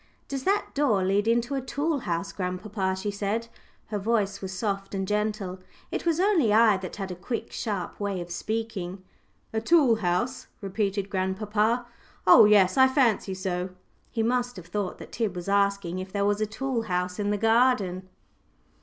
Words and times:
"Does 0.27 0.45
that 0.45 0.73
door 0.73 1.03
lead 1.03 1.27
into 1.27 1.53
a 1.53 1.61
tool 1.61 1.99
house, 1.99 2.31
grandpapa?" 2.33 2.95
she 2.95 3.11
said. 3.11 3.49
Her 3.89 3.99
voice 3.99 4.41
was 4.41 4.51
soft 4.51 4.95
and 4.95 5.07
gentle. 5.07 5.59
It 5.91 6.07
was 6.07 6.19
only 6.19 6.51
I 6.51 6.77
that 6.77 6.95
had 6.95 7.11
a 7.11 7.15
quick, 7.15 7.51
sharp 7.51 7.99
way 7.99 8.19
of 8.19 8.31
speaking. 8.31 9.03
"A 9.53 9.61
tool 9.61 9.97
house?" 9.97 10.47
repeated 10.59 11.07
grandpapa, 11.11 11.85
"oh, 12.25 12.45
yes, 12.45 12.77
I 12.77 12.87
fancy 12.87 13.35
so." 13.35 13.69
He 14.09 14.23
must 14.23 14.55
have 14.55 14.65
thought 14.65 14.97
that 14.97 15.11
Tib 15.11 15.35
was 15.35 15.47
asking 15.47 15.99
him 15.99 16.01
if 16.07 16.11
there 16.11 16.25
was 16.25 16.41
a 16.41 16.47
tool 16.47 16.81
house 16.81 17.19
in 17.19 17.29
the 17.29 17.37
garden. 17.37 18.09